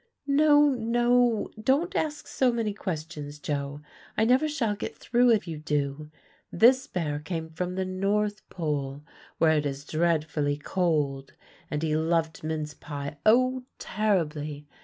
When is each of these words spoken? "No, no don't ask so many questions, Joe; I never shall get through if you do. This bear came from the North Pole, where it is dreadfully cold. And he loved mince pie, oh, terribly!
"No, 0.25 0.69
no 0.69 1.51
don't 1.61 1.95
ask 1.95 2.25
so 2.25 2.51
many 2.51 2.73
questions, 2.73 3.37
Joe; 3.37 3.81
I 4.17 4.25
never 4.25 4.47
shall 4.49 4.73
get 4.75 4.97
through 4.97 5.29
if 5.29 5.47
you 5.47 5.59
do. 5.59 6.09
This 6.51 6.87
bear 6.87 7.19
came 7.19 7.51
from 7.51 7.75
the 7.75 7.85
North 7.85 8.41
Pole, 8.49 9.03
where 9.37 9.55
it 9.55 9.65
is 9.67 9.85
dreadfully 9.85 10.57
cold. 10.57 11.33
And 11.69 11.83
he 11.83 11.95
loved 11.95 12.43
mince 12.43 12.73
pie, 12.73 13.17
oh, 13.27 13.61
terribly! 13.77 14.65